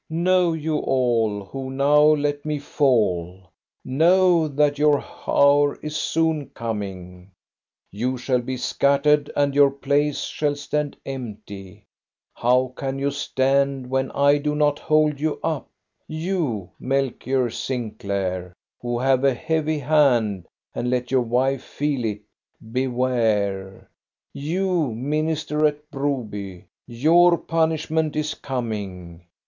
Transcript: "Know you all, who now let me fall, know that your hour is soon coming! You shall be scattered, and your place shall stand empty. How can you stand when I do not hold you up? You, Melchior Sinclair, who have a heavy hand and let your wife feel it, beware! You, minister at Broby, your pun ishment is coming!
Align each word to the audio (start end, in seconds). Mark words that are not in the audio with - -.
"Know 0.09 0.53
you 0.53 0.77
all, 0.79 1.45
who 1.45 1.69
now 1.69 2.01
let 2.01 2.43
me 2.43 2.57
fall, 2.57 3.51
know 3.85 4.47
that 4.47 4.79
your 4.79 5.05
hour 5.27 5.75
is 5.83 5.95
soon 5.95 6.49
coming! 6.55 7.29
You 7.91 8.17
shall 8.17 8.41
be 8.41 8.57
scattered, 8.57 9.29
and 9.35 9.53
your 9.53 9.69
place 9.69 10.21
shall 10.21 10.55
stand 10.55 10.97
empty. 11.05 11.85
How 12.33 12.73
can 12.75 12.97
you 12.97 13.11
stand 13.11 13.91
when 13.91 14.09
I 14.09 14.39
do 14.39 14.55
not 14.55 14.79
hold 14.79 15.19
you 15.19 15.39
up? 15.43 15.69
You, 16.07 16.71
Melchior 16.79 17.51
Sinclair, 17.51 18.55
who 18.81 18.97
have 18.97 19.23
a 19.23 19.35
heavy 19.35 19.77
hand 19.77 20.47
and 20.73 20.89
let 20.89 21.11
your 21.11 21.21
wife 21.21 21.61
feel 21.63 22.05
it, 22.05 22.21
beware! 22.71 23.87
You, 24.33 24.95
minister 24.95 25.63
at 25.67 25.91
Broby, 25.91 26.65
your 26.87 27.37
pun 27.37 27.69
ishment 27.73 28.15
is 28.15 28.33
coming! 28.33 29.27